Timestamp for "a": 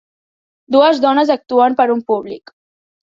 1.89-1.93